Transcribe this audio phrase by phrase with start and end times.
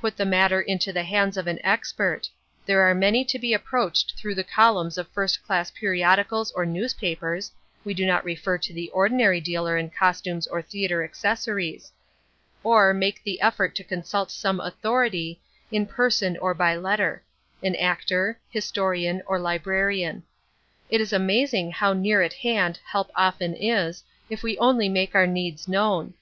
[0.00, 2.30] Put the matter into the hands of an expert;
[2.64, 7.52] there are many to be approached through the columns of first class periodicals or newspapers
[7.84, 11.92] (we do not refer to the ordinary dealer in costumes or theatre accessories);
[12.64, 17.22] or make the effort to consult some authority, in person or by letter:
[17.62, 20.22] an actor, historian or librarian.
[20.88, 25.26] It is amazing how near at hand help often is, if we only make our
[25.26, 26.14] needs known.